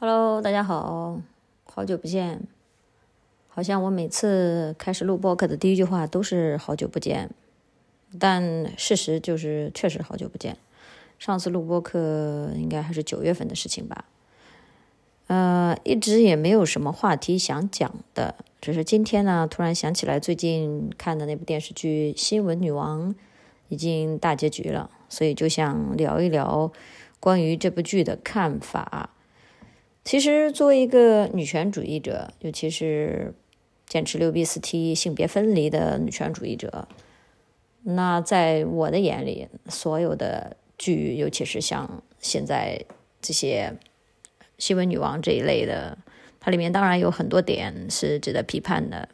[0.00, 1.20] Hello，大家好，
[1.64, 2.40] 好久不见。
[3.48, 7.30] 好像我每次开始录播客的第一句话都是“好久不见”，
[8.16, 10.56] 但事实就是确实好久不见。
[11.18, 14.04] 上次录播客应该还是九月份的事情吧。
[15.26, 23.12] 呃，一直也没有什么话题想讲的，只是今天呢，突然想起来最近看的那部电视剧《新闻女王》
[23.66, 26.70] 已经大结局了，所以就想聊一聊
[27.18, 29.10] 关于这部剧的看法。
[30.08, 33.34] 其实，作为一个女权主义者，尤其是
[33.86, 36.88] 坚持六 B 四 T 性别分离的女权主义者，
[37.82, 42.82] 那在我的眼里，所有的剧，尤其是像现在
[43.20, 43.74] 这些
[44.56, 45.98] 新闻女王这一类的，
[46.40, 49.10] 它里面当然有很多点是值得批判的。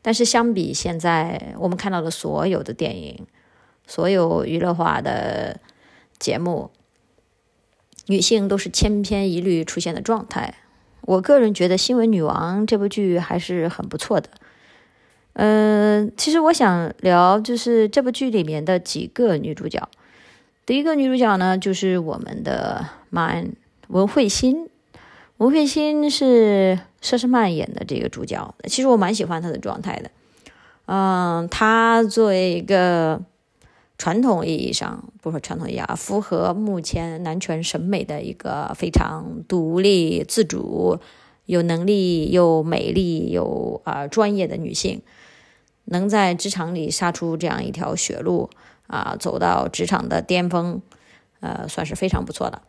[0.00, 3.26] 但是，相比现在我们看到的所有的电影、
[3.86, 5.60] 所有娱乐化的
[6.18, 6.70] 节目，
[8.06, 10.54] 女性都是千篇一律出现的状态。
[11.02, 14.28] 我个人觉得《新闻女王》这部剧还是很不错的。
[15.34, 19.88] 嗯，其实我想聊就是这部剧里面的几个女主角。
[20.64, 23.52] 第一个女主角呢，就是我们的曼
[23.88, 24.68] 文慧心。
[25.38, 30.10] 文慧心是佘诗曼演的这个主角，其实我蛮喜欢她的状态的。
[30.86, 33.20] 嗯，她作为一个。
[33.96, 40.98] 传统意义上，不说传统意义啊，符合目前男权审美的一个非常独立、自主、
[41.46, 45.00] 有能力、又美丽、又啊专业的女性，
[45.84, 48.50] 能在职场里杀出这样一条血路
[48.88, 50.82] 啊，走到职场的巅峰，
[51.40, 52.62] 呃，算是非常不错的。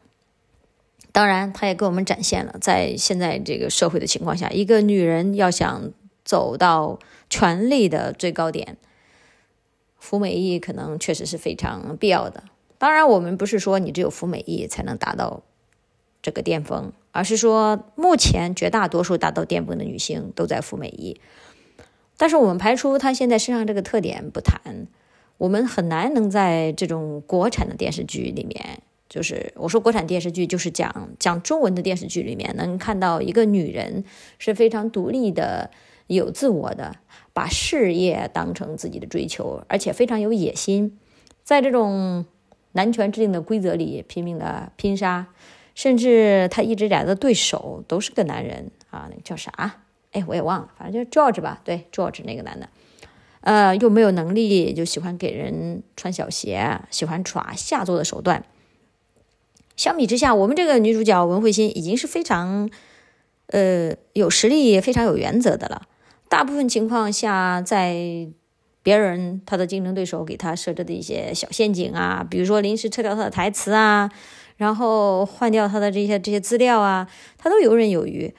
[1.12, 5.92] 当然，她也给我们展现了，在现在这个社会的情况下，一个女人要想
[6.24, 8.78] 走到权力的最高点。
[10.06, 12.44] 服美役可能确实是非常必要的。
[12.78, 15.42] 当然，我们不是说你只有服美役才能达到
[16.22, 21.20] 这个巅峰，而是说目前绝大多数达到巅峰的女性都在服美役。
[22.18, 24.86] 但是我们排除她现在身上这个特点不谈，
[25.38, 34.04] 我们很难能在这种国产的电视剧里面，就是我说国产电视剧就是讲讲中文的电视剧里面，能看到一个女人
[34.38, 35.72] 是非常独立的。
[36.08, 36.98] 有自我的，
[37.36, 40.98] 把事业当成自己的追求，而且非常有野心，
[41.44, 42.24] 在这种
[42.72, 45.28] 男权制定的规则里拼命的拼杀，
[45.74, 49.82] 甚至他一直以来的对手都是个男人啊，那个叫啥？
[50.14, 52.70] 哎，我也忘了，反正就 George 吧，对，George 那个男的，
[53.42, 58.46] 呃，又没有能力，就喜欢给人穿小鞋，喜欢耍下作的手段。
[59.76, 62.70] 相比之下，我们这个女主角文慧心已经是非常，
[63.48, 65.82] 呃，有实力、非常有原则的了。
[66.28, 68.28] 大部分情况下，在
[68.84, 74.12] 别人他的竞争对手给他设置的一些小陷阱啊，比如说临时撤掉他的台词啊，
[74.58, 78.34] 然后换掉他的这些这些资料啊，他都游刃有余。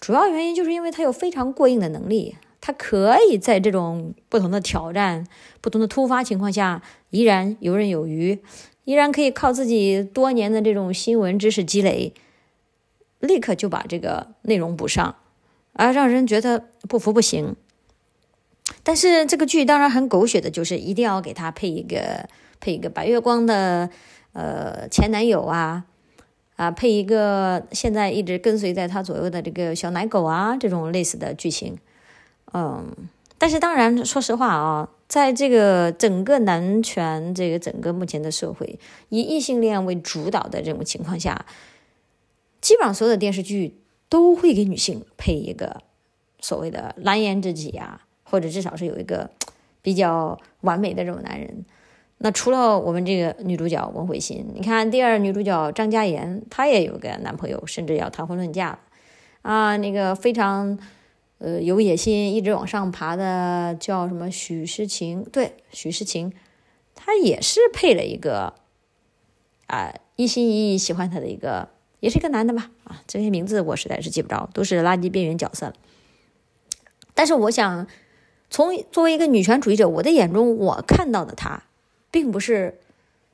[0.00, 5.26] 主要原因就是因为他有非常过硬的能力，他可以在这种不同的挑战、
[5.60, 8.40] 不同的突发情况下依然游刃有余，
[8.84, 12.14] 依然可以靠自己多年的这种新闻知识积累，
[13.20, 15.16] 立刻就把这个内容补上。
[15.74, 17.56] 啊，让人觉得不服不行。
[18.84, 22.28] 但是这个剧当然很狗血的，就是一定要给他配一个
[22.60, 23.90] 配一个白月光的
[24.32, 25.84] 呃前男友啊
[26.56, 31.78] 啊，配一个现在一直跟随在他左右的这个小奶狗啊，这种类似的剧情。
[32.52, 32.94] 嗯，
[33.38, 38.78] 但是当然，说实话啊，在这个整个男权这个整个目前的社会
[39.08, 41.46] 以异性恋为主导的这种情况下，
[42.60, 43.78] 基本上所有的电视剧。
[44.12, 45.80] 都会给女性配一个
[46.38, 49.30] 所谓的蓝颜知己啊，或者至少是有一个
[49.80, 51.64] 比较完美的这种男人。
[52.18, 58.80] 那除了我们这个女主角文慧心，你看第二女主角张嘉妍，她也有个男朋友，甚至要谈婚论嫁了
[59.40, 59.78] 啊。
[59.78, 60.78] 那个非常
[61.38, 65.24] 呃有野心，一直往上爬的叫什么许诗晴？
[65.32, 66.30] 对，许诗晴，
[66.94, 68.52] 她也是配了一个
[69.68, 71.70] 啊一心一意喜欢她的一个。
[72.02, 75.74] 也是一个男的吧，啊，这些名字我实在是记不着，都是垃圾边缘角色了。
[77.14, 77.86] 但是我想，
[78.50, 81.62] 从作为一个女权主义者，我的眼中，我看到的他，
[82.10, 82.80] 并不是，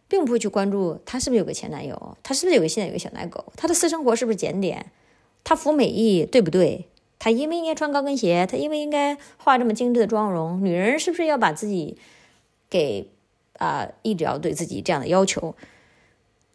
[0.06, 4.92] 并不会去关注他是不是有个前男友，他是不是有个现在有个小奶狗，他的私生活是不是检点，
[5.44, 6.88] 他服美役对不对，
[7.19, 11.96] 他应不应该穿高跟鞋，他应不应该化这么精致的妆容，女人是不是要把自己
[12.69, 13.08] 给
[13.56, 15.56] 啊，一直要对自己这样的要求？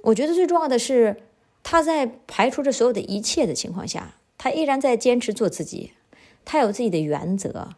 [0.04, 1.18] 我觉得最重要的是。
[1.64, 5.94] 他在排除着所有的一切的情况下，他依然在坚持做自己。
[6.46, 7.70] 他有自己的原则，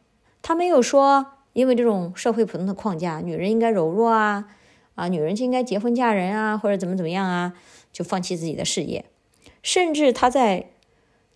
[0.42, 4.50] 他没有说因为这种社会普通的框架，女人应该柔弱啊，
[4.96, 7.54] 啊，女人就应该结婚嫁人啊，或者怎么怎么样啊，
[7.94, 9.06] 就放弃自己的事业。
[9.62, 10.72] 甚至他在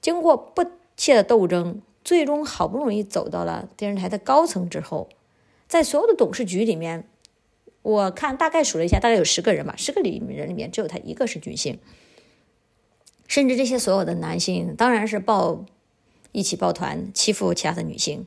[0.01, 0.65] 经过不
[0.97, 5.07] 懈的斗争，最终好不容易走到了电视台的高层之后，
[5.67, 7.07] 在所有的董事局里面，
[7.83, 11.77] 我看大概数了一下，大概有十个人吧，十个里人里面只有他一个是女性。
[13.29, 15.63] 甚至这些所有的男性，当然是抱
[16.31, 18.25] 一起抱团欺负其他的女性，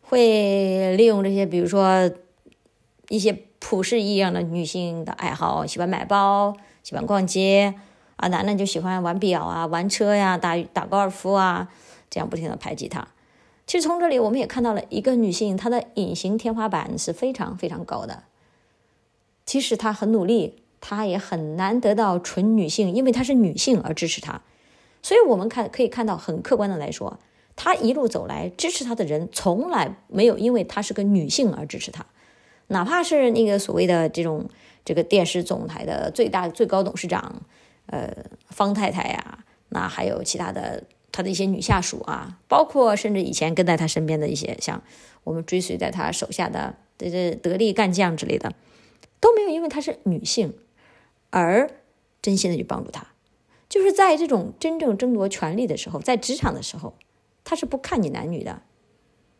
[0.00, 2.10] 会利用这些，比如说
[3.10, 7.74] 一些普世意义上的女性的爱好，喜欢买包，喜欢逛街
[8.16, 11.68] 啊，男的就喜欢玩表啊，玩车呀，打打高尔夫啊，
[12.08, 13.06] 这样不停的排挤她。
[13.66, 18.22] 其实从这里我们也看到了一个女性，她的隐形天花板是非常非常高的，
[19.44, 20.62] 即使她很努力。
[20.80, 24.40] 她也很难得到纯女性，因为她是女性而支持她，
[25.02, 27.18] 所以我们看可以看到，很客观的来说，
[27.56, 32.06] 她一路走来支持她的人从来没有因为她是个女性而支持她，
[32.68, 34.48] 哪怕是那个所谓的这种
[34.84, 37.42] 这个电视总台的最大最高董事长，
[37.86, 38.10] 呃，
[38.50, 39.38] 方太太呀，
[39.70, 44.82] 那还有其他的她的一些女下属啊，包括甚至以前跟在她身边的一些像
[45.24, 48.52] 我们追随在她手下的这这得力干将之类的，
[49.20, 50.54] 都没有因为她是女性。
[51.30, 51.70] 而
[52.20, 53.06] 真心的去帮助他，
[53.68, 56.94] 就是在这种真正争夺权力的时候，在职场的时候，
[57.44, 58.62] 他是不看你男女的。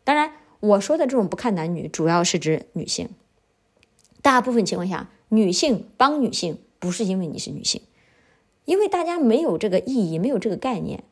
[0.04, 3.08] 当然，我说的这种不看男女，主要是指女性。
[4.22, 7.82] 大部分情况下，女性帮女性不是因为你是女性，
[8.64, 11.04] 因为大家没有这个意义，没有这个概念。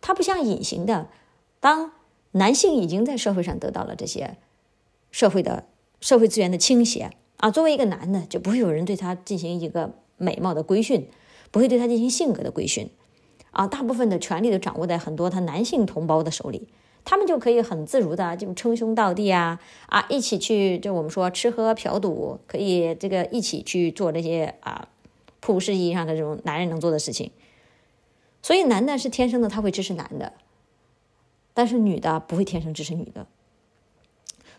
[0.00, 1.08] 它不像隐形的，
[1.60, 1.92] 当
[2.32, 4.36] 男性已经在社会上得到了这些
[5.10, 5.66] 社会的
[6.00, 9.94] 社会资源的倾斜啊，作为一个男的，就不会有人对他进行一个。
[10.22, 11.08] 美貌的规训，
[11.50, 12.88] 不会对他进行性格的规训，
[13.50, 16.68] 啊，大部分的权利都掌握在很多他男性同胞的手里，
[17.04, 24.88] 他们就可以很自如的就称兄道弟啊，啊，一起去就我们说吃喝嫖赌，可以这个一起去做这些啊，
[25.40, 27.32] 普世意义上的这种男人能做的事情。
[28.40, 30.32] 所以男的是天生的，他会支持男的，
[31.52, 33.26] 但是女的不会天生支持女的。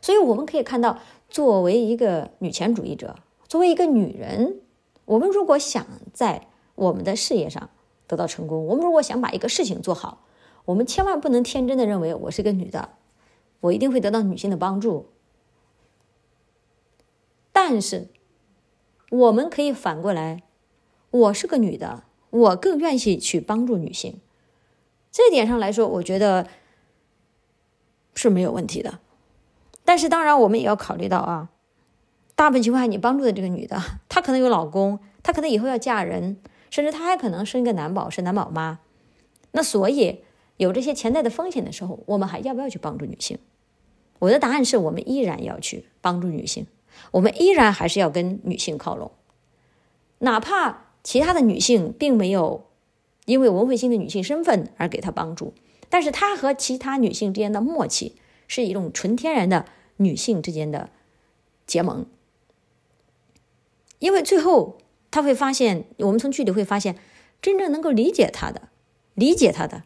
[0.01, 0.99] 所以我们可以看到，
[1.29, 3.15] 作为一个女权主义者，
[3.47, 4.59] 作为一个女人。
[5.05, 7.69] 我们如果想在我们的事业上
[8.07, 10.25] 得到成功，我们如果想把一个事情做好，
[10.65, 12.89] 我们千万不能天真的认为我是个女的，
[13.59, 15.09] 我一定会得到女性的帮助。
[17.51, 18.07] 但是，
[19.11, 20.43] 我们可以反过来，
[21.11, 24.19] 我是个女的，我更愿意去帮助女性。
[25.11, 26.47] 这点上来说，我觉得
[28.15, 28.99] 是没有问题的。
[29.85, 31.49] 但是，当然我们也要考虑到啊。
[32.43, 36.35] 大部分情况下，你帮助的这个女的， 她可能有老公，她可能以后要嫁人，
[36.69, 38.79] 甚至她还可能生一个男宝，是男宝妈。
[39.51, 40.23] 那所以
[40.57, 43.39] 有这些潜在的风险的时候，我们还要不要去帮助女性？
[44.19, 46.67] 我的答案是我们依然要去帮助女性，
[47.11, 49.11] 我们依然还是要跟女性靠拢，
[50.19, 52.65] 哪怕其他的女性并没有
[53.23, 55.53] 因为文慧心的女性身份而给她帮助，
[55.87, 58.17] 但是她和其他女性之间的默契
[58.49, 59.65] 是一种纯天然的
[59.95, 60.89] 女性之间的
[61.65, 62.05] 结盟。
[64.03, 64.79] 因为最后
[65.11, 66.97] 他会发现，我们从剧里会发现，
[67.41, 68.63] 真正能够理解他的、
[69.13, 69.83] 理解他的，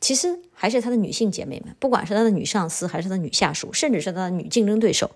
[0.00, 5.10] 其实还是他的女性姐妹们，不管是他的女上司，还是他的女下属，甚至是他的女竞争对手，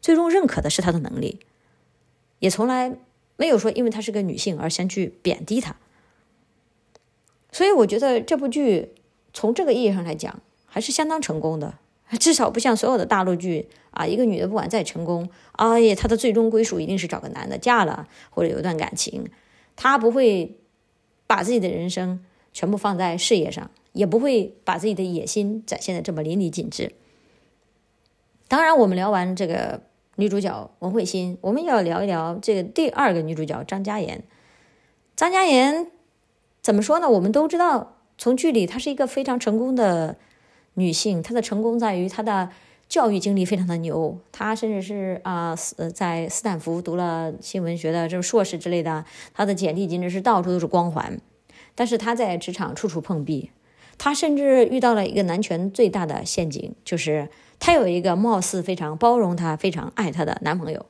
[0.00, 1.40] 最终认可的是他的能力，
[2.38, 2.96] 也从来
[3.36, 5.74] 没有说因为她是个女性而先去贬低她。
[7.50, 8.92] 所以我觉得这部剧
[9.32, 11.78] 从这个意义上来讲，还是相当成功的。
[12.20, 19.28] 至少不像所有的大陆剧啊，一个女的不管再成功，哎呀，她的最终归属一定是找个男的嫁了，或者有一段感情，
[19.74, 20.56] 她不会
[21.26, 26.92] 把自己的人生全部放在事业上，也不会把自己的野心展现的这么淋漓尽致。
[28.46, 29.80] 当然，我们聊完这个
[30.14, 34.22] 女主角文慧心，我们要聊一聊这个第二个女主角张嘉妍。
[35.16, 35.90] 张嘉妍
[36.62, 37.10] 怎么说呢？
[37.10, 40.16] 我们都知道，从剧里她是一个非常成功的。
[40.76, 42.48] 女性，她的成功在于她的
[42.88, 49.04] 教育经历非常的牛，她甚至是啊，斯在斯坦福读了新闻学的这种硕士之类的，
[49.34, 51.20] 她的简历简直是到处都是光环。
[51.74, 53.50] 但是她在职场处处碰壁，
[53.98, 57.28] 她甚至遇到了一个男权最大的陷阱，就是
[57.58, 60.86] 她有一个貌似非常包容她、非常爱她的男朋友。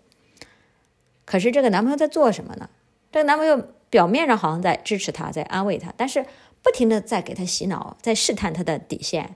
[1.24, 2.68] 可是这个男朋友在做什么呢？
[3.10, 6.24] 这个男朋友表面上好像在支持她，在安慰她，但是
[6.62, 9.34] 不停的在给她洗脑，在试探她的底线。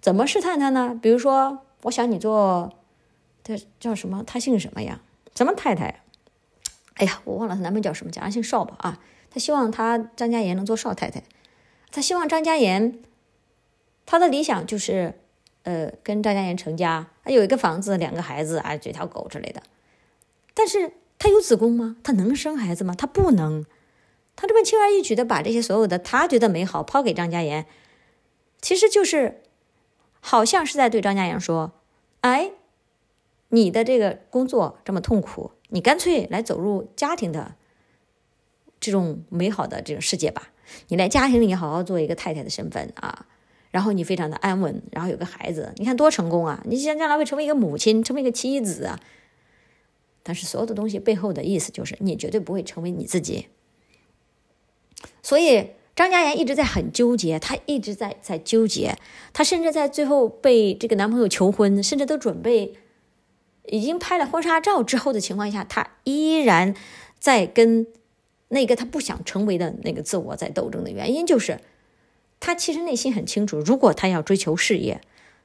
[0.00, 0.98] 怎么试探他呢？
[1.00, 2.72] 比如说，我想你做，
[3.42, 4.22] 这叫什么？
[4.26, 5.00] 他姓什么呀？
[5.34, 6.02] 什么太太？
[6.94, 9.00] 哎呀，我忘了她男朋友叫什么，假如姓邵吧啊。
[9.30, 11.22] 他希望他张嘉妍能做邵太太，
[11.90, 12.98] 他希望张嘉妍，
[14.06, 15.20] 他的理想就是，
[15.64, 19.62] 呃，跟张嘉妍成家，有一个房子，两个孩子啊，这条狗之类的。
[20.54, 21.96] 但是他有子宫吗？
[22.02, 22.94] 他能生孩子吗？
[22.96, 23.66] 他不能。
[24.34, 27.66] 他这么轻而易举的把这些所有的他觉得美好抛给张嘉妍，
[28.62, 29.42] 其实就是
[30.20, 31.72] 好像是在对张嘉阳说
[32.22, 32.52] ：“哎，
[33.48, 37.54] 你的这个工作这么痛苦，你干脆来走入家庭的
[38.80, 40.50] 这种美好的这种世界吧。
[40.88, 43.26] 你来家庭里好好做一个太太的身份啊，
[43.70, 46.62] 然后你非常的安稳，然后有个孩子，你看多成功啊！
[46.66, 49.00] 你将将来会成为一个母亲，成为一个妻子啊。
[50.22, 53.48] 但是所有的东西背后的意思就是，你绝对不会成为你自己。”
[55.22, 58.96] 所以张嘉妍一直在很纠结，她一直在在纠结，
[59.32, 62.76] 她甚至在最后被这个男朋友求婚，甚至都准备
[63.66, 66.72] 已经拍了婚纱照之后的情况下，她依然
[67.18, 67.88] 在跟
[68.46, 71.58] 那个她不想成为的那个自我在斗争的原因，就是
[72.38, 75.00] 她其实内心很清楚，如果她要追求事业，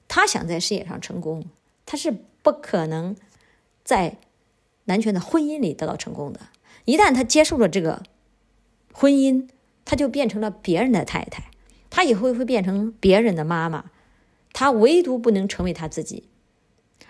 [0.07, 1.45] 她想在事业上成功，
[1.83, 3.15] 她是不可能
[3.83, 4.17] 在
[4.83, 6.41] 男权的婚姻里得到成功的。
[6.85, 8.03] 一旦她接受了这个。
[8.95, 9.47] 婚姻，
[9.85, 11.43] 她就变成了别人的太太，
[11.89, 13.85] 她以后会变成别人的妈妈，
[14.53, 16.29] 她唯独不能成为她自己。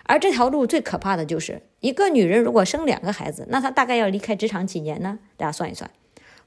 [0.04, 5.18] 而这条路最可怕的就是，一个女人如果生两个孩子，那她大概要离开职场几年呢？
[5.36, 5.90] 大家算一算，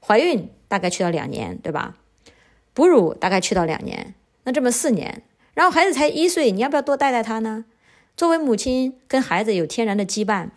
[0.00, 1.96] 怀孕大概去到两年，对吧？
[2.72, 7.64] 哺乳大概去到两年，那这么四年，然后孩子才一岁，你要不要多带带他呢？
[8.16, 10.50] 作为母亲，跟孩子有天然的羁绊，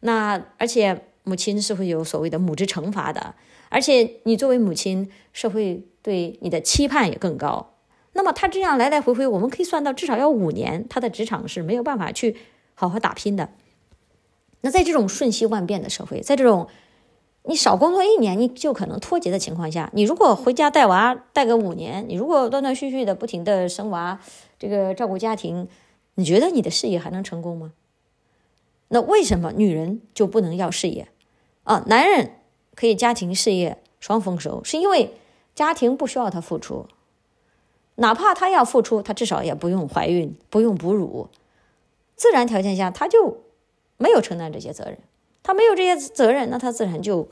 [0.00, 3.34] 那而且母亲是会有所谓的母职惩罚的。
[3.74, 7.74] 而且你作为母亲，社会对你的期盼也更高。
[8.12, 12.36] 那么他这样来来回回，我们可以算到至少要五年，他的职场是没有办法去
[12.74, 13.50] 好好打拼的。
[14.60, 16.68] 那在这种瞬息万变的社会，在这种
[17.42, 24.20] 你少工作一年你就可能脱节的情况下，你如果回家带娃带个五年，你如果断断续续的不停的生娃，
[24.56, 25.66] 这个照顾家庭，
[26.14, 27.72] 你觉得你的事业还能成功吗？
[28.86, 31.08] 那为什么女人就不能要事业
[31.64, 31.82] 啊？
[31.88, 32.36] 男人？
[32.74, 35.14] 可以家庭事业双丰收，是因为
[35.54, 36.86] 家庭不需要他付出，
[37.96, 41.28] 哪怕他要付出，他至少也不用怀孕，不用哺乳，
[42.16, 43.42] 自然条件下他就
[43.96, 44.98] 没有承担这些责任，
[45.42, 47.28] 他没有这些责任，那他自然就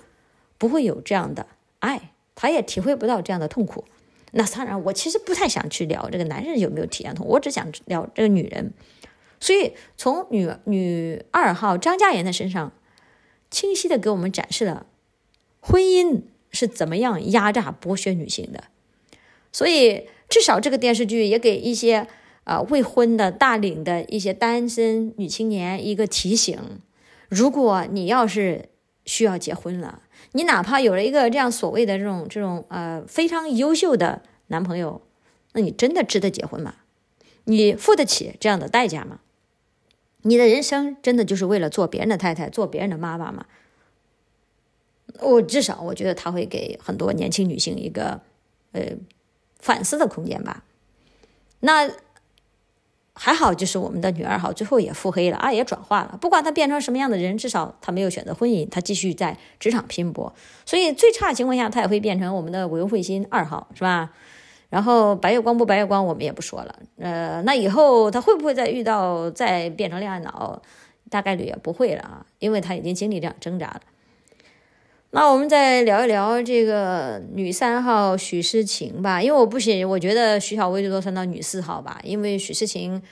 [0.59, 1.47] 不会有这样的
[1.81, 3.85] 爱，他也体会不到这样的痛苦。
[4.33, 8.73] 那当然，我其实不太想去聊这个男人有没有体验痛，我只想聊这个女人。
[9.41, 12.73] 所以从女女二号张嘉妍的身上，
[13.51, 14.87] 清晰的给我们展示了。
[15.62, 18.64] 婚姻是怎么样压榨剥削女性的？
[19.52, 22.09] 所以至少这个电视剧也给一些
[22.45, 26.59] 啊未婚的大龄的一些单身女青年一个提醒：
[27.28, 28.71] 如果你要是
[29.07, 30.02] 需要结婚了，
[30.33, 35.02] 你哪怕有了一个这样所谓的这种这种呃非常优秀的男朋友，
[35.52, 36.75] 那你真的值得结婚吗？
[37.45, 39.21] 你付得起这样的代价吗？
[40.23, 43.47] 你的人生真的就是为了做别人的太太、做别人的妈妈吗？
[45.21, 48.21] 我至少我觉得他会给很多年轻女性一个
[48.73, 48.83] 呃
[49.59, 50.64] 反思的空间吧。
[51.61, 51.90] 那
[53.14, 56.19] 还好，就是我们的女二号最后也腹黑了啊，也转化了。
[56.21, 60.33] 不管她变成什么样的人，至少她没有选择婚姻，她继续在职场拼搏。
[60.64, 64.11] 所以最差情况下，她也会变成我们的韦慧心二号，是吧？
[64.71, 66.75] 然后白月光不白月光，我们也不说了。
[66.97, 70.62] 呃，那以后她会不会再遇到再变成恋爱脑？
[71.11, 73.83] 大概率也不会了啊，因为她已经经历这样挣扎了。
[75.14, 82.00] 那我们再聊一聊这个女三号许诗晴吧，因为我不行，我觉得徐小薇最多算到女四号吧。
[82.02, 83.02] 因为许诗晴，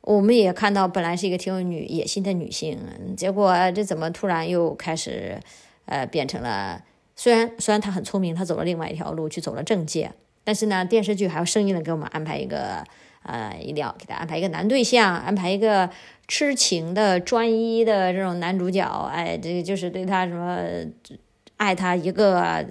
[0.00, 2.76] 我们也看到本来是一个挺有女野心的女性，
[3.16, 5.38] 结果这怎么突然又开始，
[5.84, 6.82] 呃，变成了
[7.14, 10.10] 虽然虽然她很聪明，她走了另外一条路，去走了政界，
[10.42, 12.82] 但是呢，电视剧还要生硬的给我们安排一个，
[13.22, 15.88] 呃，一定要给她安排一个男对象，安排一个
[16.26, 20.58] 痴情的专一的这种男主角，哎，这个就是对她什么。
[21.56, 22.64] 爱他一个，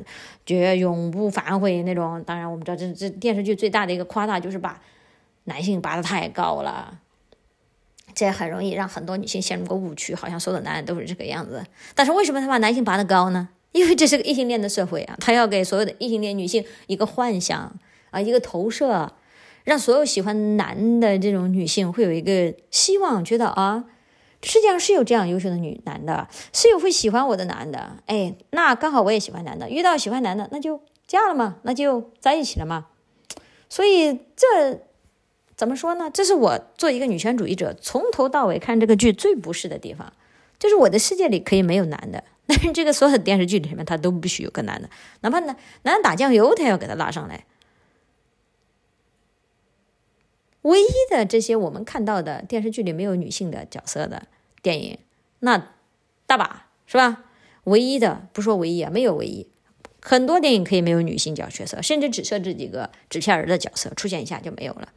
[0.46, 2.24] 绝永不反悔那种。
[2.24, 4.80] 当然，我们知道这这电视剧最大的一个夸大就是把
[5.46, 7.00] 男性拔得太高了，
[8.14, 11.64] 这也很容易让很多女性陷入个误区，好像所有的男人都是这个样子。
[11.96, 13.50] 但是为什么他把男性拔得高呢？
[13.72, 17.76] 因为这是个异性恋的社会啊，他要给所有的异性恋女性一个幻想
[18.12, 19.12] 啊，一个投射，
[19.64, 23.86] 让所有喜欢男的这种女性会有一个希望，觉得啊。
[24.46, 32.86] 世界上是有这样优秀的女男的，是有会喜欢我的男的，哎，那刚好我也喜欢男的，遇到喜欢男的，那就嫁了嘛，那就在一起了嘛。
[33.68, 34.80] 所以这
[35.56, 36.12] 怎么说呢？
[36.14, 40.14] 这是我做一个女权主义者从头到尾看这个剧最不适的地方，
[40.60, 44.88] 就是我的世界里可以没有男的，但是这个所有的电视剧里面他都必须有个男的，
[45.22, 47.46] 哪怕男男人打酱油，他要给他拉上来。
[50.62, 54.28] 唯一的这些我们看到的电视剧里没有女性的角色的。
[54.66, 54.98] 电影
[55.42, 55.74] 那
[56.26, 57.26] 大把是吧？
[57.66, 59.48] 唯一的不说唯一啊，没有唯一，
[60.02, 64.92] 很多电影可以没有女性角角色，甚至只设置几个纸片人的角色出现一下就没有了。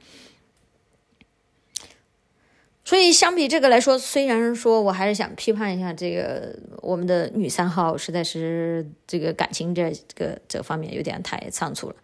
[2.82, 11.96] 所以相比这个来说，虽然说我还是想批判一下这个我们的女三号，实在是这个感情这个这方面有点太仓促了。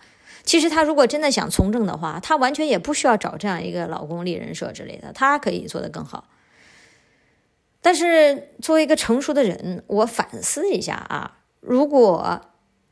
[0.42, 6.28] 其实她如果真的想从政的话，她完全也不需要找这样一个老公立人设之类的，她可以做得更好。
[7.84, 12.40] 但是作为一个成熟的人，我反思一下啊，如果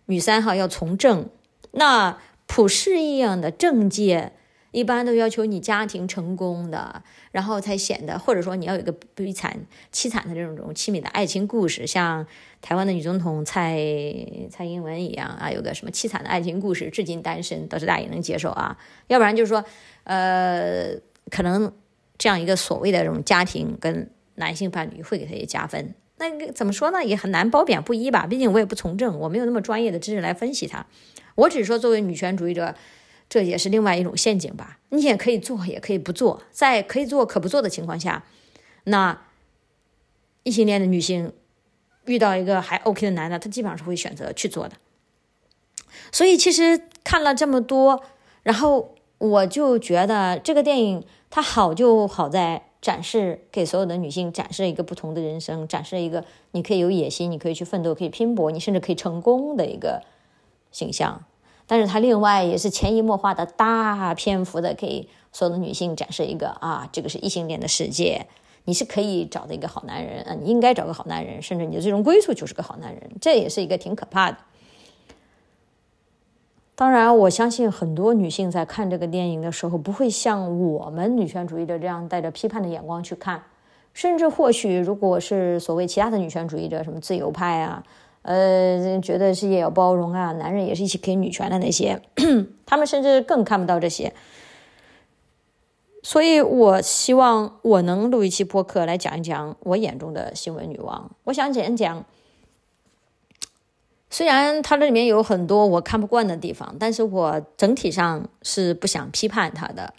[0.04, 1.30] 女三号要从政，
[1.70, 4.32] 那普世一样的政界。
[4.72, 12.26] 一般都要求你家庭成功的，然后才显得，或者说你要有一个悲惨、凄惨的这种种凄美的爱情故事，像
[12.62, 13.76] 台湾的女总统蔡
[14.50, 18.78] 蔡英文一样啊，有个什么凄惨的爱情故事，至今单身，倒是大家也能接受啊。
[19.08, 19.62] 要不然就是说，
[20.04, 20.94] 呃，
[21.30, 21.70] 可能
[22.16, 24.10] 这样一个所谓的这种家庭跟
[24.42, 25.94] 男性伴侣会给他也加分。
[26.16, 27.04] 那怎么说呢？
[27.04, 28.26] 也很难褒贬不一吧。
[28.26, 30.86] 毕竟我也不从政，我没有那么专业的知识来分析它。
[31.34, 32.74] 我只是说，作为女权主义者。
[33.28, 34.78] 这也是另外一种陷阱吧？
[34.90, 36.42] 你也可以做，也可以不做。
[36.50, 38.24] 在可以做可不做的情况下，
[38.84, 39.22] 那
[40.42, 41.32] 异性恋的女性
[42.04, 44.76] 遇到一个还 OK 的男的，她基本上是会选择去做的。
[46.10, 48.04] 所以其实看了这么多，
[48.42, 60.02] 然后我就觉得这个电影它好就好在展示给所有的女性展示一个不同的人生，展示一个你可以有野心，你可以去奋斗，可以拼搏，你甚至可以成功的一个
[60.72, 61.22] 形象。
[61.68, 68.26] 但是他另外也是潜移默化的大篇幅的给所有的女性展示一个啊，这个是异性恋的世界，
[68.64, 74.38] 你是可以找的一个好男人啊，你应该找个好男人，甚至你的最终归宿就是个好男人，这也是一个挺可怕的。
[76.74, 83.42] 当然，我相信很多女性在看这个电影的时候，不会像我们女权主义者这样带着批判的眼光去看，
[83.92, 87.84] 甚至或许如果是所谓其他的女权主义者，什么自由派啊。
[88.22, 92.00] 呃，觉得世界要包容啊，男人也是一起给女权的那些，
[92.64, 94.12] 他们甚至更看不到这些。
[96.04, 101.10] 所以我希望我能录一期播客来讲一讲我眼中的新闻女王。
[101.24, 102.04] 我想讲一讲，
[104.12, 109.94] 虽然它这里面有很多我看不惯的地方，但是我整体上是不想批判它的。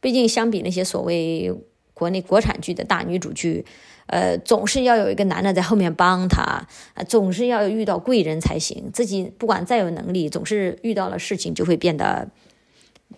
[0.00, 1.54] 毕竟相比那些所谓
[1.94, 3.64] 国内国产剧的大女主剧。
[4.06, 6.66] 呃，总是要有一个男的在后面帮他，
[7.08, 8.90] 总是要遇到贵人才行。
[8.92, 12.28] 自己不管再有能力，总是遇到了事情就会变得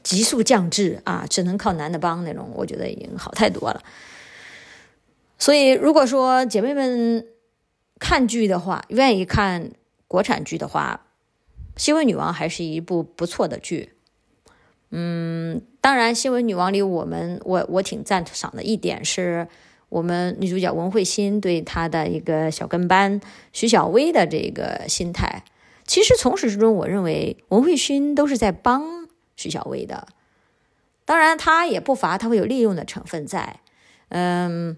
[0.03, 2.49] 急速降智啊，只能靠男的帮那种。
[2.55, 3.83] 我觉得已经好太多了。
[5.39, 7.27] 所以，如果说姐妹们
[7.99, 9.71] 看剧的话，愿意看
[10.15, 11.01] 国产剧的话，
[11.83, 13.95] 《新闻女王》还是一部不错的剧。
[14.91, 19.49] 嗯，当然，《新闻女王》里我们我我挺赞赏的一点是。
[19.91, 23.21] 我们女主角文慧欣对她的一个小跟班
[23.53, 25.45] 徐小薇的这个心态，
[25.87, 30.09] 其实从始至终，我认为文慧欣都是在帮徐小薇的。
[31.05, 33.61] 当然，她也不乏她会有利用的成分在，
[34.09, 34.77] 嗯，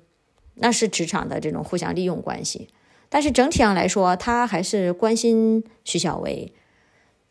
[0.57, 2.68] 那是职场的这种互相利用关系。
[3.08, 6.52] 但是整体上来说，他还是关心徐小薇。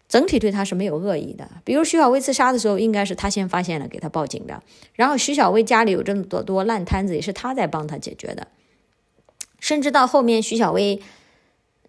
[0.07, 1.49] 整体对他是没有恶意的。
[1.63, 4.61] 比如徐小薇自杀的时候，应该是他先发现了，给他报警的。
[4.93, 8.47] 然后徐小薇家里有这么多多烂摊子，也是他在帮他解决的。
[9.59, 11.01] 甚至到后面，徐小薇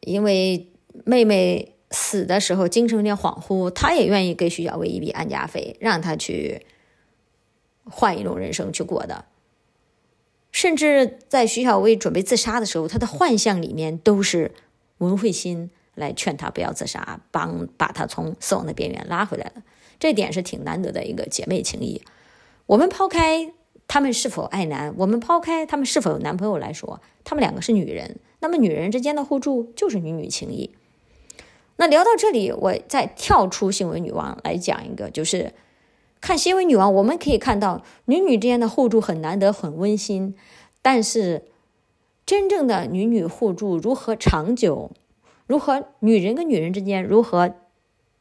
[0.01, 0.67] 因为
[1.05, 6.65] 妹妹死的时候精神有点恍惚，他也愿意给徐小薇一笔安家费，让他去
[7.85, 9.27] 换一种人生去过的。
[10.57, 14.53] 甚至在徐小薇准备自杀的时候，他的幻象里面都是
[14.97, 15.71] 文慧心。
[15.97, 19.63] 来劝她不要自杀，帮把她从死亡的边缘拉回来了，
[19.99, 22.03] 这点是挺难得的一个姐妹情谊。
[22.67, 23.51] 我们抛开
[23.89, 30.71] 她们是否爱男，我们抛开她们是否有男朋友来说，她们两个是女人，那么女人之间的互助就是女女情谊。
[31.77, 35.55] 那聊到这里，我再跳出新闻女王来讲一个，就是
[36.27, 40.35] 看新闻女王，我们可以看到女女之间的互助很难得，很温馨，
[40.83, 41.45] 但是
[42.27, 44.91] 真正的女女互助如何长久？
[45.47, 47.55] 如何女人跟女人之间如何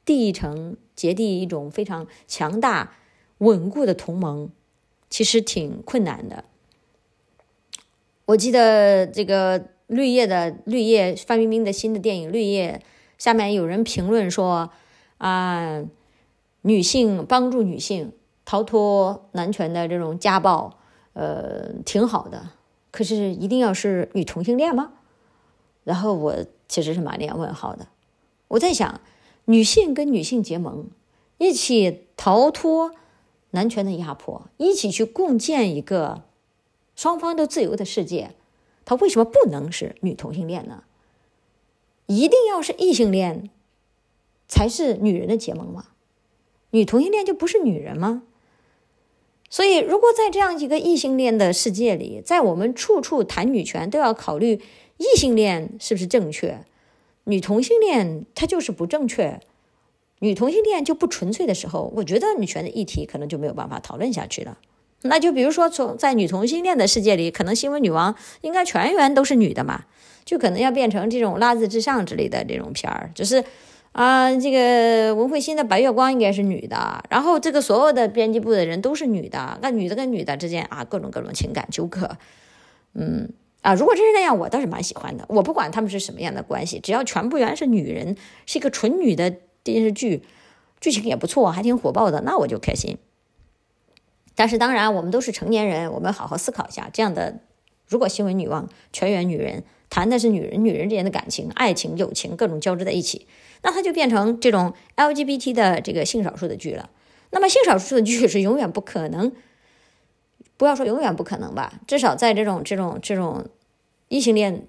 [0.05, 2.93] 缔成结缔一种非常强大
[3.39, 4.51] 稳固的同盟，
[5.09, 6.43] 其实挺困难的。
[8.25, 12.83] 我记得这个绿叶的绿叶范冰冰的新的电影《绿叶》，
[13.17, 14.69] 下面有人评论说
[15.17, 15.83] 啊，
[16.65, 18.11] 女性帮助女性
[18.43, 20.77] 逃脱男权的这种家暴，
[21.13, 22.49] 呃，挺好的。
[22.91, 24.93] 可是一定要是女同性恋吗？
[25.83, 26.35] 然后我。
[26.67, 27.87] 其实是满脸问号的。
[28.47, 28.99] 我在想，
[29.45, 30.87] 女性跟女性结盟，
[31.37, 32.91] 一起逃脱
[33.51, 36.23] 男权的压迫，一起去共建一个
[36.95, 38.31] 双方都自由的世界，
[38.83, 40.85] 她为什么不能是女同性恋呢？
[42.07, 43.51] 一定要是异性恋
[44.47, 45.89] 才是女人的结盟吗？
[46.75, 48.23] 女同性恋就不是女人吗？
[49.49, 54.59] 所以，如果在这样一个异性恋的世界里，在我们处处谈女权，都要考虑
[54.97, 56.65] 异性恋是不是正确，
[57.23, 59.39] 女同性恋它就是不正确，
[60.19, 64.57] 女同性恋就不纯粹的时候，我觉得女权的议题可能就没有办法讨论下去了。
[65.03, 69.85] 那就比如说，从在女同性恋的世界里，可能新闻女王应该全员都是女的嘛，
[70.25, 73.45] 就可能要变成这种拉字至上之类的这种片儿，只是。
[73.95, 82.17] 啊，这个文慧欣的《白月光》应该是女的，然后这个所有的编辑部的人都是女的，那女的跟女的之间啊，各种各种情感纠葛，
[82.93, 83.31] 嗯
[83.61, 85.23] 啊，如果真是那样，我倒是蛮喜欢的。
[85.29, 90.23] 我不管他们是什么样的关系，只要全部原是女人，是一个纯女的电视剧，
[90.81, 92.97] 剧情也不错，还挺火爆的，那我就开心。
[94.35, 97.39] 但是当然，我们都是成年人，我们好好思考一下，这样的
[97.87, 103.25] 如果新闻女王全员女人，谈的是女人女人之间的感情、爱情、友情，各种交织在一起。
[103.65, 106.87] 那它就变成这种 LGBT 的这个性少数的剧了。
[107.31, 109.31] 那么性少数的剧是永远不可能，
[110.55, 113.43] 不要说永远不可能吧，至少在这种这种这种
[114.07, 114.67] 异性恋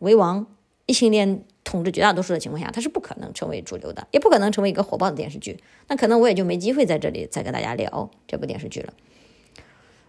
[0.00, 0.46] 为王、
[0.84, 5.58] 异性恋统治绝大多数的情况下，它是不可能成为主流的，也不可能成为一个火爆的电视剧。
[5.88, 8.92] 那可能我也就没机会在这里再跟大家聊这部电视剧了。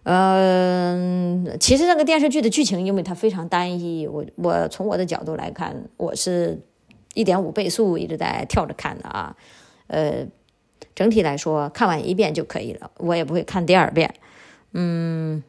[0.03, 6.59] 嗯，其实这个电视剧的剧情，因为它非常单一，我我从我的角度来看，我是。
[7.15, 9.35] 一点五倍速一直在跳着看的啊，
[9.87, 10.27] 呃，
[10.93, 14.13] 整体来说看完一遍就可以了，我也不会看第二遍。
[14.73, 15.43] 嗯，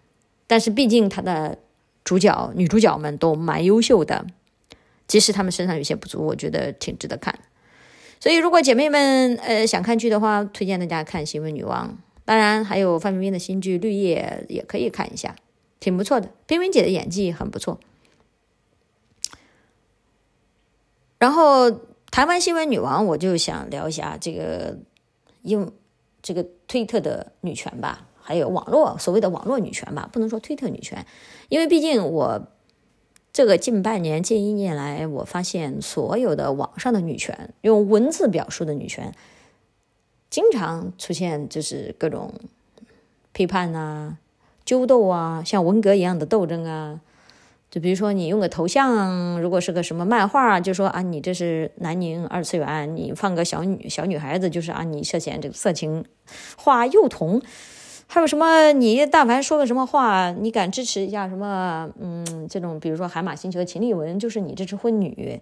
[0.47, 1.59] 但是毕竟他的
[2.03, 4.25] 主角、女主角们都蛮优秀的，
[5.07, 7.39] 即使他们身上有些不足，我觉得挺值得看。
[8.19, 11.89] 所以，如果姐妹们呃想看剧的话，推荐大家看《新闻女王》，
[12.25, 15.37] 当然还有范冰冰的新剧《绿叶》也可以看一下，
[15.81, 16.31] 挺不错的。
[16.47, 17.79] 冰冰姐的演技很不错。
[21.19, 21.71] 然后
[22.11, 24.77] 台湾新闻女王，我就想聊一下这个
[25.43, 25.73] 用
[26.23, 31.07] 这个推特的女权吧，还有网络所谓的网络女权吧，不能说推特女权，
[31.49, 32.49] 因为毕竟我
[33.33, 39.15] 这个近半年、近一年来，我发现所有的网上的女权，用文字表述的女权，
[40.29, 42.35] 经常出现就是各种
[43.33, 44.19] 批判啊、
[44.65, 47.01] 纠斗啊，像文革一样的斗争啊。
[47.77, 56.03] 就比如说，你用个头像，如果是个什么漫画，就说啊，你这是南宁二次元；你放个小女小女孩子，就是啊，你涉嫌这个色情
[56.57, 57.43] 画幼童。
[58.07, 58.73] 还有什么？
[58.73, 61.91] 你但凡说个什么话，你敢支持一下什么？
[62.01, 65.39] 嗯，这种比如说海马星球的秦丽文，就是你支持婚女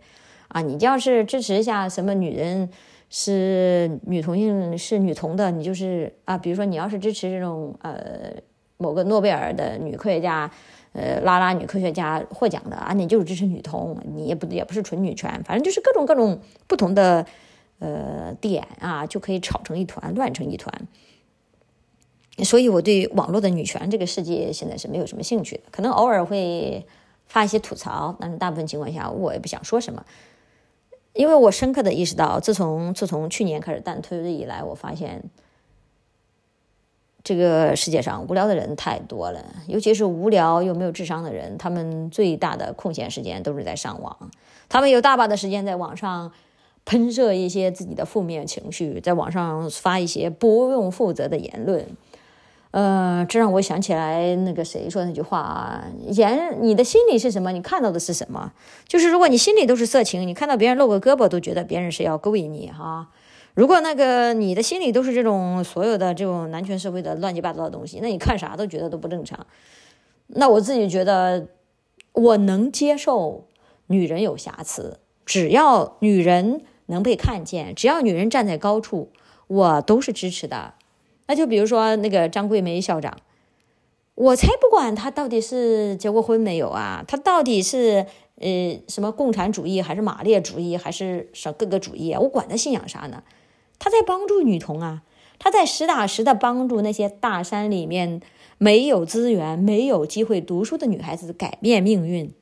[0.49, 0.61] 啊。
[0.61, 2.69] 你要是支持一下什么女人
[3.11, 6.37] 是女同性是女同的，你就是啊。
[6.37, 8.33] 比如说你要是支持这种呃
[8.79, 10.51] 某个诺贝尔的女科学家。
[10.95, 17.27] 呃，拉拉女科学家获奖的啊，你就是支持女同，你也不也不是纯女权，反正就是各种各种不同的
[17.81, 20.73] 呃点啊，就可以吵成一团，乱成一团。
[22.45, 26.87] 所以我对网络的女权这个世界现在是没有什么兴趣的，可能偶尔会
[27.27, 30.07] 发一些吐槽，但是大部分情况下我也不想说什么，
[31.13, 35.25] 因为我深刻的意识到，自从自从去年开始淡推以来，我发现。
[37.25, 44.31] 这个世界上无聊的人太多了，尤其是无聊又没有智商的人，他们最大的空闲时间都是在上网。
[44.69, 46.31] 他们有大把的时间在网上
[46.85, 51.87] 喷射一些自己的负面情绪，在网上发一些不用负责的言论。
[52.73, 58.53] 呃，这让我想起来那个谁说那句话啊：“言你的心里是什么，你看到的是什么。”
[58.87, 63.09] 就是如果你心里都是色情，你看到别人露个胳膊都觉得别人是要勾引你哈。
[63.55, 69.47] 如果那个你的心里都是这种所有的这种男权社会的乱七八糟的东西，那你看啥都觉得都不正常。
[70.27, 71.47] 那我自己觉得，
[72.13, 73.47] 我能接受
[73.87, 79.13] 女人有瑕疵，只要女人能被看见，只要女人站在高处，
[79.47, 80.75] 我都是支持的。
[81.27, 83.17] 那就比如说那个张桂梅校长，
[84.17, 88.05] 我才不管她到底是结过婚没有啊，她到底是
[88.41, 93.23] 呃什么共产主义还是马列主义还是什各个主义啊，我管她信仰啥呢？
[93.85, 95.03] 他在帮助女童啊，
[95.39, 98.23] 他在实打实的帮助那些大山里面
[98.57, 102.33] 没有资源、没有机会读书的女孩子改变命运。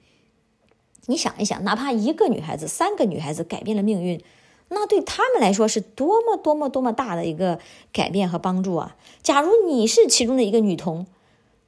[1.06, 4.22] 你想一想，哪怕一个女孩子、三个女孩子改变了命运，
[4.68, 7.58] 那对他们来说是多么多么多么大的一个
[7.92, 8.96] 改变和帮助啊！
[9.20, 11.08] 假如你是其中的一个女童，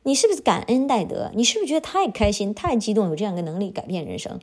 [0.05, 1.33] 你是不是感恩戴德？
[1.35, 4.39] 你是不是觉得太开心、太激动，有这样一个能力改变人生？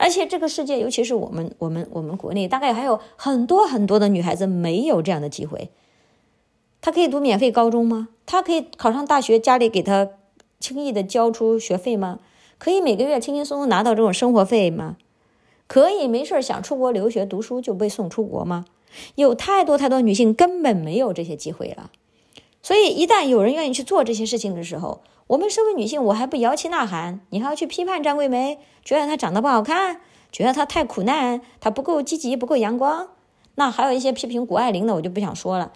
[0.00, 5.68] 而且这个世界，尤其是我们、我们、我们国内，大概还有很多很多的女孩子没有这样的机会。
[6.80, 8.08] 她可以读免费高中吗？
[8.24, 10.08] 她可以考上大学，家里给她
[10.58, 12.18] 轻易的交出学费吗？
[12.56, 14.96] 可以每个月轻轻松松拿到这种生活费吗？
[15.66, 18.64] 可以没事想出国留学读书就被送出国吗？
[19.16, 21.90] 有太多太多女性根本没有这些机会了。
[22.62, 30.00] 所以，一旦有人愿意去做这些事情的时候，我们身为女性，我还不摇旗呐喊，你还要去批判张桂梅，觉得她长得不好看，
[30.32, 33.10] 觉得她太苦难，她不够积极，不够阳光。
[33.54, 35.72] 那还有一些批评谷爱凌的，我就不想说了。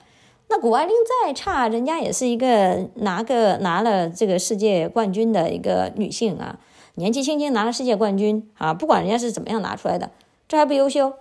[0.49, 6.59] 那谷爱凌再差，人家也是一个拿个拿了这个世界冠军的一个女性啊，
[6.97, 10.11] 年纪轻轻拿了世界冠军啊，不管人家是怎么样拿出来的，
[10.49, 11.13] 这还不优秀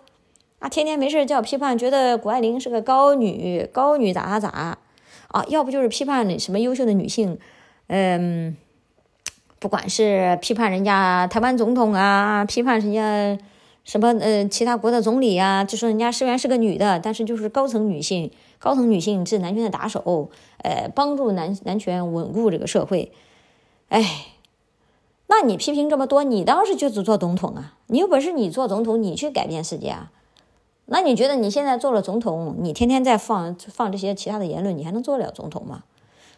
[0.58, 0.67] 啊？
[0.67, 4.80] 天天没事叫批判，觉得谷爱凌是个高女，高女咋咋咋
[5.28, 5.46] 啊？
[5.50, 7.38] 要不就是批判什么优秀的女性，
[7.88, 8.56] 嗯，
[9.60, 13.38] 不管是批判人家台湾总统啊，批判人家。
[13.86, 23.12] 什么呃，其他国的总理啊，就说人家虽然是个女的，但是就是高层女性，高层女性是男权的打手，呃，帮助男男权稳固这个社会。
[23.89, 24.28] 哎，
[25.28, 27.74] 那你批评这么多，你当时就只做总统啊？
[27.88, 30.12] 你有本事你做总统，你去改变世界啊？
[30.86, 35.84] 那你觉得你现在做了总统，你天天在放放这些其他的言论，你还能做得了总统吗？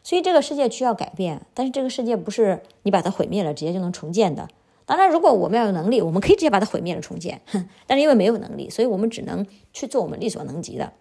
[0.06, 4.48] 所以这个世界需要改变，但是这个世界不是你把它毁灭了，直接就能重建的。
[4.86, 7.42] 当然，如果我们要有能力，我们可以直接把它毁灭了重建。
[7.88, 10.94] 但是因为没有能力，所以我们只能去做我们力所能及的。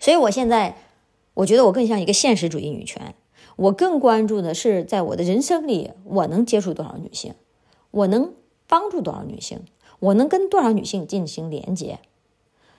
[0.00, 0.76] 所以我现在，
[1.34, 3.14] 我觉得我更像一个现实主义女权。
[3.54, 7.34] 我更关注的是，在我的人生里，我能接触多少女性，
[7.92, 8.34] 我能
[8.66, 9.60] 帮助多少女性，
[10.00, 12.00] 我能跟多少女性进行连接。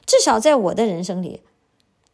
[0.06, 1.42] 至少在我的人生里。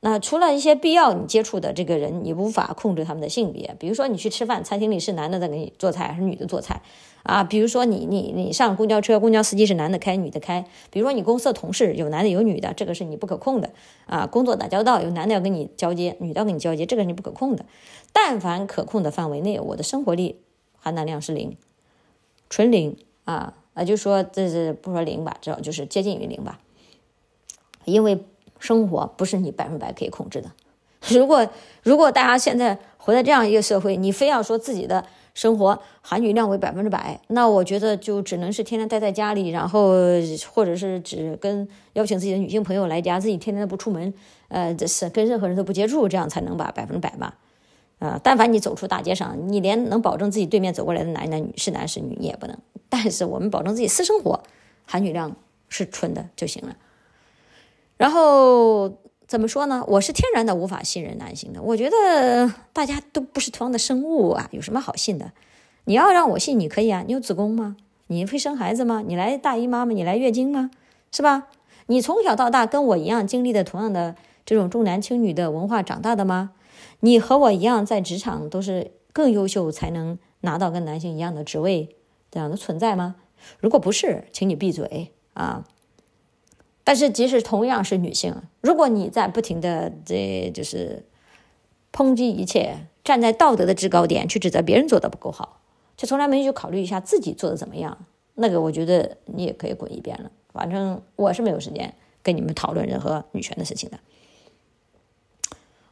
[0.02, 3.76] 那除了一些必要你接触的这个人，你无法控制他们的性别。
[3.80, 6.84] 比如说你去吃饭，餐厅里是男的在给你做菜，还是女的做菜
[7.24, 7.44] 啊？
[7.44, 10.64] 比如说你你你上公交车，公交司机是男的开，女的开。
[10.92, 13.72] 比如说你公司的同事有男的有女的，这个是你不可控的
[14.06, 14.28] 啊。
[14.28, 17.66] 工作打交道有男的要跟你交接，女的要跟你交接，这个是你不可控的。
[18.14, 20.42] 但凡可控的范围内，我的生活力
[20.78, 21.58] 含氮量是零，
[22.48, 26.60] 纯零啊啊，就说这是不说零吧，至少就是接近于零吧，
[27.86, 28.24] 因为。
[28.66, 30.50] 生活不是你百分百可以控制的。
[31.14, 31.48] 如果
[31.84, 39.92] 如果大家现在活在这样一个社会，你非要说自己的生活含氧量为百分之百，那我觉得就只能是天天待在家里，然后
[40.52, 44.12] 或者是只跟邀请自己的女性朋友来家，自己天天的不出门，
[44.48, 47.38] 呃，这是跟任何人都不接触，这样才能把百分之百吧。
[48.00, 52.58] 啊，但凡你走出大街上，你连能保证自己对面走过来的男男女是男是女，你也不能。
[52.90, 54.42] 但是我们保证自己私生活
[54.86, 55.36] 含氧量
[55.70, 56.76] 是纯的就行了。
[57.98, 59.84] 然后怎么说呢？
[59.88, 61.62] 我是天然的无法信任男性的。
[61.62, 65.32] 我觉得大家都不是同样的生物啊，有什么好信的？
[65.86, 67.04] 你要让我信，你可以啊。
[67.08, 67.78] 你有子宫吗？
[68.08, 69.04] 你会生孩子吗？
[69.06, 69.94] 你来大姨妈吗？
[69.94, 70.72] 你来月经吗？
[71.12, 71.48] 是吧？
[71.88, 76.52] 你从小到大跟我一样经历的同样的这种重男轻女的文化长大的吗？
[77.00, 81.96] 你和我一样在职场都是更优秀才能拿到跟男性一样的职位
[82.30, 83.16] 这样的存在吗？
[83.60, 85.64] 如果不是，请你闭嘴啊！
[86.86, 91.04] 但是，即使同样是女性，如果你在不停的这就是
[91.92, 95.60] 抨击一切，站在道德的制高点去指责别人做的不够好，
[95.98, 100.32] 就从来没去考虑一下自己做的怎么样，那个我觉得你也可以滚一边了。
[100.54, 104.00] 反正我是没有时间跟你们讨论任何女权的事情的。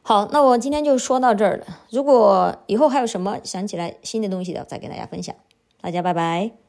[0.03, 1.79] 好，那我今天就说到这儿了。
[1.89, 5.35] 如果以后还有什么想起来新的东西的，再跟大家分享。
[5.81, 6.62] 大家拜拜。